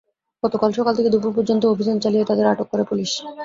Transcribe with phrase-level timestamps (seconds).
[0.43, 3.11] গতকাল সকাল থেকে দুপুর পর্যন্ত অভিযান চালিয়ে তাঁদের আটক করে পুলিশ।